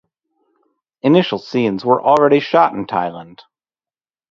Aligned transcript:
Initial 1.03 1.37
scenes 1.37 1.85
were 1.85 2.01
already 2.01 2.39
shot 2.39 2.73
in 2.73 2.87
Thailand. 2.87 3.41